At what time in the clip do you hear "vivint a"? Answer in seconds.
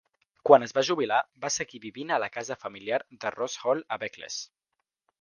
1.85-2.19